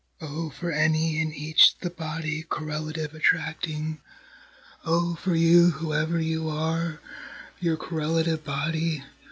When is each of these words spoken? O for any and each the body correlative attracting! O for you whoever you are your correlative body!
O 0.19 0.49
for 0.49 0.71
any 0.71 1.21
and 1.21 1.31
each 1.31 1.77
the 1.77 1.91
body 1.91 2.41
correlative 2.41 3.13
attracting! 3.13 4.01
O 4.83 5.13
for 5.13 5.35
you 5.35 5.69
whoever 5.69 6.19
you 6.19 6.49
are 6.49 6.99
your 7.59 7.77
correlative 7.77 8.43
body! 8.43 9.03